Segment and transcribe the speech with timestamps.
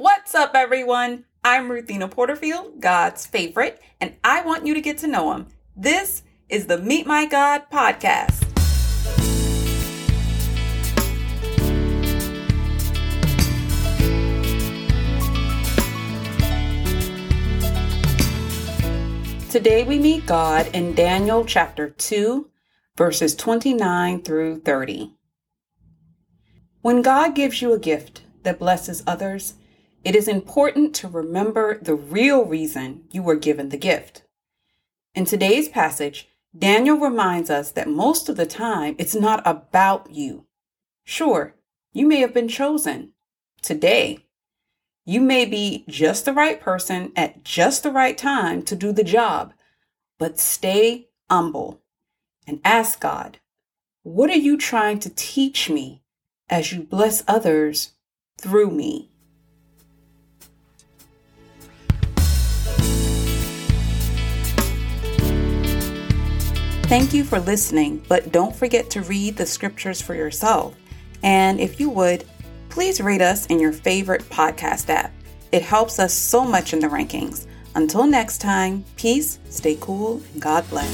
[0.00, 1.24] What's up, everyone?
[1.42, 5.48] I'm Ruthina Porterfield, God's favorite, and I want you to get to know Him.
[5.74, 8.44] This is the Meet My God podcast.
[19.50, 22.48] Today we meet God in Daniel chapter 2,
[22.96, 25.16] verses 29 through 30.
[26.82, 29.54] When God gives you a gift that blesses others,
[30.04, 34.22] it is important to remember the real reason you were given the gift.
[35.14, 40.46] In today's passage, Daniel reminds us that most of the time it's not about you.
[41.04, 41.54] Sure,
[41.92, 43.12] you may have been chosen.
[43.60, 44.26] Today,
[45.04, 49.04] you may be just the right person at just the right time to do the
[49.04, 49.52] job,
[50.18, 51.80] but stay humble
[52.46, 53.38] and ask God,
[54.02, 56.02] what are you trying to teach me
[56.48, 57.92] as you bless others
[58.38, 59.10] through me?
[66.88, 70.74] Thank you for listening, but don't forget to read the scriptures for yourself.
[71.22, 72.24] And if you would,
[72.70, 75.12] please rate us in your favorite podcast app.
[75.52, 77.46] It helps us so much in the rankings.
[77.74, 80.88] Until next time, peace, stay cool, and God bless.